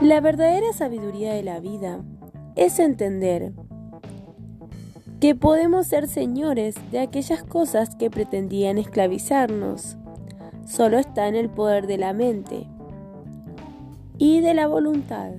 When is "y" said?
14.18-14.40